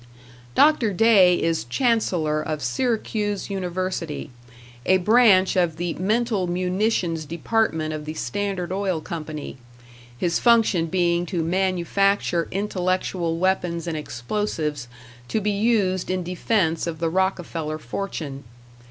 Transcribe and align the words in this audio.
Dr. 0.55 0.93
Day 0.93 1.39
is 1.39 1.63
Chancellor 1.63 2.41
of 2.41 2.63
Syracuse 2.63 3.51
University, 3.51 4.31
a 4.83 4.97
branch 4.97 5.55
of 5.55 5.75
the 5.77 5.93
Mental 5.93 6.47
Munitions 6.47 7.23
Department 7.25 7.93
of 7.93 8.05
the 8.05 8.15
Standard 8.15 8.71
Oil 8.71 8.99
Company; 8.99 9.59
his 10.17 10.39
function 10.39 10.87
being 10.87 11.27
to 11.27 11.43
manufacture 11.43 12.47
intellectual 12.49 13.37
weapons 13.37 13.85
and 13.85 13.95
explosives 13.95 14.87
to 15.27 15.39
be 15.39 15.51
used 15.51 16.09
in 16.09 16.23
defense 16.23 16.87
of 16.87 16.97
the 16.97 17.07
Rockefeller 17.11 17.77
fortune. 17.77 18.43